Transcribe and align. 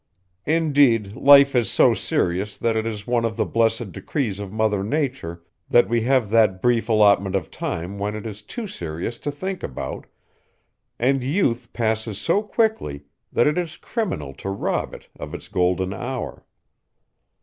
Indeed 0.47 1.13
life 1.15 1.53
is 1.55 1.69
so 1.69 1.93
serious 1.93 2.57
that 2.57 2.75
it 2.75 2.87
is 2.87 3.05
one 3.05 3.23
of 3.23 3.37
the 3.37 3.45
blessed 3.45 3.91
decrees 3.91 4.39
of 4.39 4.51
Mother 4.51 4.83
Nature 4.83 5.43
that 5.69 5.87
we 5.87 6.01
have 6.01 6.31
that 6.31 6.59
brief 6.59 6.89
allotment 6.89 7.35
of 7.35 7.51
time 7.51 7.99
when 7.99 8.15
it 8.15 8.25
is 8.25 8.41
too 8.41 8.65
serious 8.65 9.19
to 9.19 9.29
think 9.29 9.61
about, 9.61 10.07
and 10.97 11.23
youth 11.23 11.71
passes 11.71 12.17
so 12.17 12.41
quickly 12.41 13.03
that 13.31 13.45
it 13.45 13.59
is 13.59 13.77
criminal 13.77 14.33
to 14.33 14.49
rob 14.49 14.95
it 14.95 15.07
of 15.19 15.35
its 15.35 15.47
golden 15.47 15.93
hour. 15.93 16.47